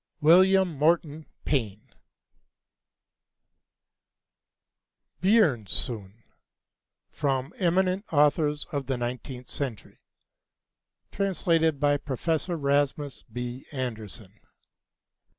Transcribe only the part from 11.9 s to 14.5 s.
Professor Rasmus B. Anderson.